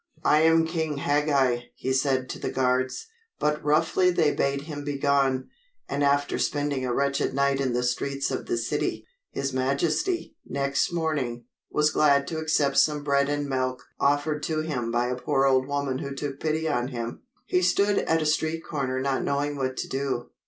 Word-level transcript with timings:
"I 0.25 0.39
am 0.39 0.65
King 0.65 0.97
Hagag," 0.97 1.65
he 1.75 1.93
said 1.93 2.27
to 2.31 2.39
the 2.39 2.49
guards, 2.49 3.05
but 3.37 3.63
roughly 3.63 4.09
they 4.09 4.33
bade 4.33 4.61
him 4.61 4.83
begone, 4.83 5.49
and 5.87 6.03
after 6.03 6.39
spending 6.39 6.83
a 6.83 6.91
wretched 6.91 7.35
night 7.35 7.61
in 7.61 7.73
the 7.73 7.83
streets 7.83 8.31
of 8.31 8.47
the 8.47 8.57
city, 8.57 9.05
his 9.29 9.53
majesty, 9.53 10.35
next 10.43 10.91
morning, 10.91 11.43
was 11.69 11.91
glad 11.91 12.25
to 12.29 12.39
accept 12.39 12.79
some 12.79 13.03
bread 13.03 13.29
and 13.29 13.47
milk 13.47 13.83
offered 13.99 14.41
to 14.41 14.61
him 14.61 14.89
by 14.91 15.05
a 15.05 15.15
poor 15.15 15.45
old 15.45 15.67
woman 15.67 15.99
who 15.99 16.15
took 16.15 16.39
pity 16.39 16.67
on 16.67 16.87
him. 16.87 17.21
He 17.45 17.61
stood 17.61 17.99
at 17.99 18.23
a 18.23 18.25
street 18.25 18.63
corner 18.65 18.99
not 18.99 19.21
knowing 19.23 19.55
what 19.55 19.77
to 19.77 19.87
do. 19.87 20.31